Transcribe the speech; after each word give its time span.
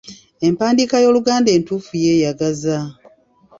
Empandiika 0.47 0.95
y’Oluganda 1.03 1.49
entuufu 1.57 1.93
yeeyagaza. 2.03 2.77